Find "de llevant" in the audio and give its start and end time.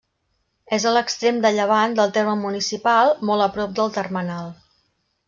1.43-1.93